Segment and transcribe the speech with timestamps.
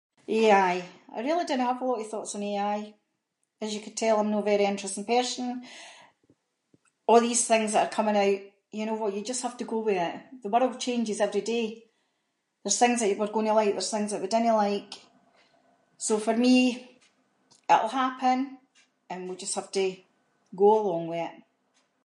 [0.27, 0.83] AI,
[1.15, 2.95] I really dinnae have a lot of thoughts on AI,
[3.65, 5.45] as you could tell I’m no a very interesting person,
[7.09, 8.39] a’ these things that are coming out,
[8.77, 11.67] you know what you just have to go with it, the world changes every day,
[12.61, 14.91] there’s things that we’re going to like, there’s things that we dinnae like,
[16.05, 16.55] so for me
[17.73, 18.37] it’ll happen
[19.09, 19.85] and we’ll just have to
[20.63, 21.35] go along with it.